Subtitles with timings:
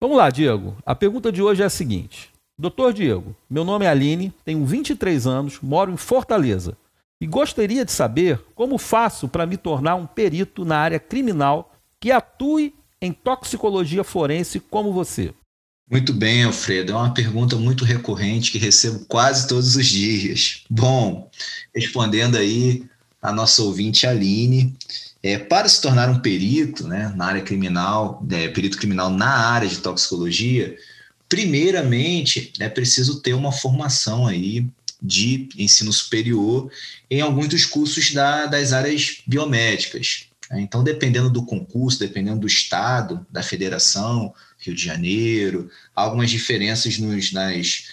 [0.00, 0.74] Vamos lá, Diego.
[0.86, 5.26] A pergunta de hoje é a seguinte: Doutor Diego, meu nome é Aline, tenho 23
[5.26, 6.78] anos, moro em Fortaleza
[7.20, 11.72] e gostaria de saber como faço para me tornar um perito na área criminal
[12.04, 15.32] que atue em toxicologia forense como você.
[15.90, 16.92] Muito bem, Alfredo.
[16.92, 20.64] É uma pergunta muito recorrente que recebo quase todos os dias.
[20.68, 21.30] Bom,
[21.74, 22.84] respondendo aí
[23.22, 24.76] a nossa ouvinte Aline,
[25.22, 29.66] é, para se tornar um perito né, na área criminal, é, perito criminal na área
[29.66, 30.76] de toxicologia,
[31.26, 34.66] primeiramente é preciso ter uma formação aí
[35.00, 36.70] de ensino superior
[37.10, 40.28] em alguns dos cursos da, das áreas biomédicas.
[40.50, 40.60] Né.
[40.60, 46.98] Então, dependendo do concurso, dependendo do estado, da federação, Rio de Janeiro, há algumas diferenças
[46.98, 47.84] nos, nas,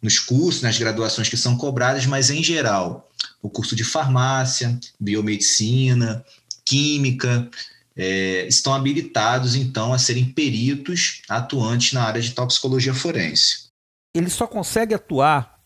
[0.00, 3.10] nos cursos, nas graduações que são cobradas, mas em geral,
[3.42, 6.24] o curso de farmácia, biomedicina,
[6.64, 7.48] química,
[7.96, 13.66] é, estão habilitados, então, a serem peritos atuantes na área de toxicologia forense.
[14.14, 15.60] Ele só consegue atuar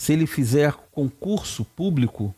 [0.00, 2.34] se ele fizer concurso público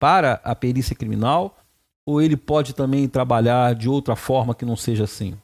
[0.00, 1.63] para a perícia criminal
[2.06, 5.34] ou ele pode também trabalhar de outra forma que não seja assim?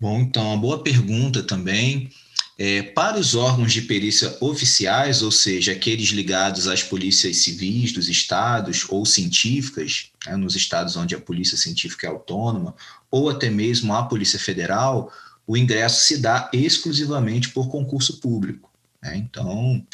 [0.00, 2.10] Bom, então, uma boa pergunta também.
[2.56, 8.08] É, para os órgãos de perícia oficiais, ou seja, aqueles ligados às polícias civis dos
[8.08, 12.76] estados ou científicas, né, nos estados onde a polícia científica é autônoma,
[13.10, 15.12] ou até mesmo a Polícia Federal,
[15.46, 18.70] o ingresso se dá exclusivamente por concurso público.
[19.02, 19.16] Né?
[19.16, 19.84] Então,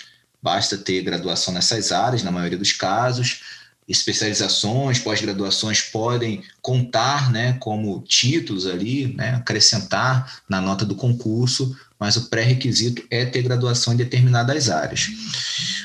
[0.43, 3.43] basta ter graduação nessas áreas, na maioria dos casos,
[3.91, 12.17] especializações, pós-graduações podem contar né, como títulos ali, né, acrescentar na nota do concurso, mas
[12.17, 15.09] o pré-requisito é ter graduação em determinadas áreas.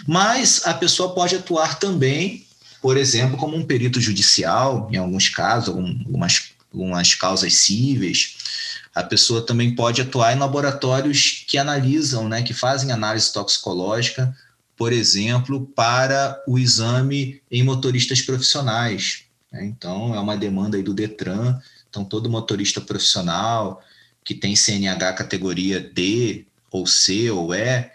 [0.07, 2.45] Mas a pessoa pode atuar também,
[2.79, 8.35] por exemplo, como um perito judicial, em alguns casos, algumas, algumas causas cíveis.
[8.93, 14.33] A pessoa também pode atuar em laboratórios que analisam, né, que fazem análise toxicológica,
[14.77, 19.23] por exemplo, para o exame em motoristas profissionais.
[19.51, 19.65] Né?
[19.65, 21.59] Então, é uma demanda aí do Detran.
[21.89, 23.81] Então, todo motorista profissional,
[24.23, 27.89] que tem CNH categoria D ou C ou E,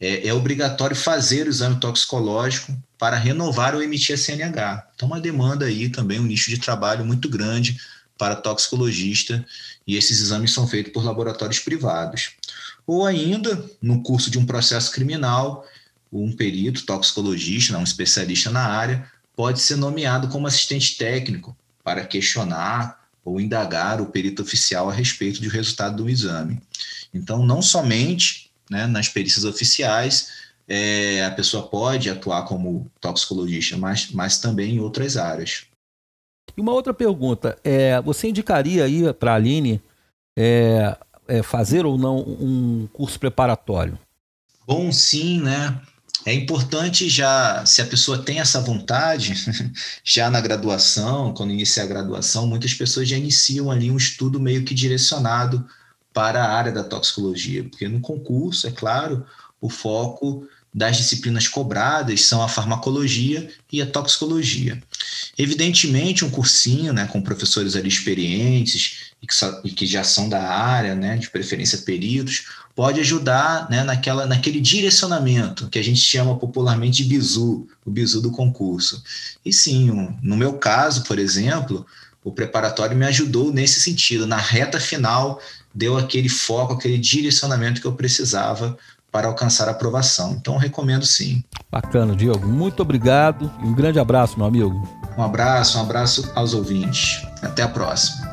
[0.00, 4.88] é, é obrigatório fazer o exame toxicológico para renovar ou emitir a CNH.
[4.94, 7.78] Então, uma demanda aí também, um nicho de trabalho muito grande
[8.16, 9.44] para toxicologista,
[9.86, 12.32] e esses exames são feitos por laboratórios privados.
[12.86, 15.66] Ou ainda, no curso de um processo criminal,
[16.12, 23.00] um perito toxicologista, um especialista na área, pode ser nomeado como assistente técnico para questionar
[23.24, 26.60] ou indagar o perito oficial a respeito do resultado do exame.
[27.12, 34.12] Então, não somente né, nas perícias oficiais é, a pessoa pode atuar como toxicologista, mas,
[34.12, 35.66] mas também em outras áreas.
[36.56, 39.82] E uma outra pergunta, é, você indicaria aí para a Aline
[40.38, 43.98] é, é, fazer ou não um curso preparatório?
[44.64, 45.80] Bom, sim, né?
[46.24, 49.34] É importante já, se a pessoa tem essa vontade,
[50.04, 54.64] já na graduação, quando inicia a graduação, muitas pessoas já iniciam ali um estudo meio
[54.64, 55.66] que direcionado
[56.12, 59.24] para a área da toxicologia, porque no concurso, é claro,
[59.60, 64.80] o foco das disciplinas cobradas são a farmacologia e a toxicologia.
[65.36, 70.42] Evidentemente, um cursinho né, com professores ali experientes e que, e que já são da
[70.42, 72.44] área, né, de preferência peritos,
[72.74, 78.22] pode ajudar né, naquela, naquele direcionamento que a gente chama popularmente de bizu, o bizu
[78.22, 79.02] do concurso.
[79.44, 81.84] E sim, um, no meu caso, por exemplo,
[82.22, 84.26] o preparatório me ajudou nesse sentido.
[84.26, 85.42] Na reta final,
[85.74, 88.78] deu aquele foco, aquele direcionamento que eu precisava
[89.10, 90.32] para alcançar a aprovação.
[90.32, 91.42] Então, recomendo sim.
[91.70, 92.46] Bacana, Diogo.
[92.46, 94.88] Muito obrigado e um grande abraço, meu amigo.
[95.16, 97.26] Um abraço, um abraço aos ouvintes.
[97.42, 98.29] Até a próxima.